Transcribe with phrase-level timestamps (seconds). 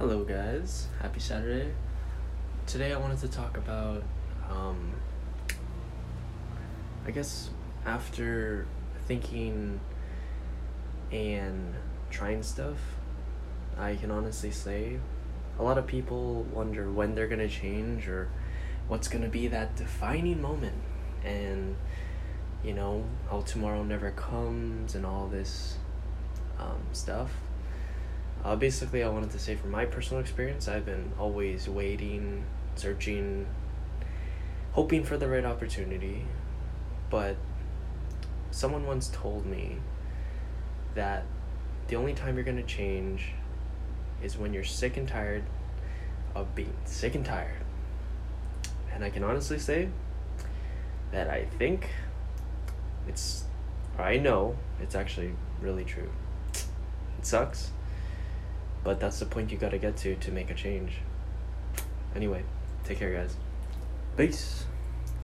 [0.00, 0.88] Hello, guys.
[1.00, 1.72] Happy Saturday.
[2.66, 4.02] Today, I wanted to talk about,
[4.50, 4.92] um,
[7.06, 7.50] I guess,
[7.86, 8.66] after
[9.06, 9.78] thinking
[11.12, 11.74] and
[12.10, 12.76] trying stuff,
[13.78, 14.98] I can honestly say
[15.60, 18.28] a lot of people wonder when they're gonna change or
[18.88, 20.82] what's gonna be that defining moment.
[21.24, 21.76] And,
[22.64, 25.76] you know, how tomorrow never comes and all this
[26.58, 27.30] um, stuff.
[28.44, 33.46] Uh, basically, I wanted to say from my personal experience, I've been always waiting, searching,
[34.72, 36.26] hoping for the right opportunity.
[37.08, 37.36] But
[38.50, 39.78] someone once told me
[40.94, 41.24] that
[41.88, 43.32] the only time you're going to change
[44.22, 45.44] is when you're sick and tired
[46.34, 47.62] of being sick and tired.
[48.92, 49.88] And I can honestly say
[51.12, 51.88] that I think
[53.08, 53.44] it's,
[53.98, 56.10] I know it's actually really true.
[56.52, 57.70] It sucks
[58.84, 60.98] but that's the point you got to get to to make a change.
[62.14, 62.44] Anyway,
[62.84, 63.36] take care, guys.
[64.16, 64.66] Peace.